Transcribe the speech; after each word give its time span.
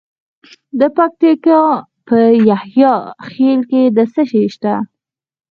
د 0.79 0.81
پکتیکا 0.97 1.61
په 2.07 2.17
یحیی 2.49 2.95
خیل 3.29 3.59
کې 3.69 3.81
څه 4.13 4.21
شی 4.29 4.43
شته؟ 4.53 4.73